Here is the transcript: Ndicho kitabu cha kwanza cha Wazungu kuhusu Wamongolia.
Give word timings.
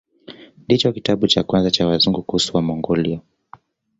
Ndicho 0.65 0.91
kitabu 0.91 1.27
cha 1.27 1.43
kwanza 1.43 1.71
cha 1.71 1.87
Wazungu 1.87 2.23
kuhusu 2.23 2.55
Wamongolia. 2.57 3.19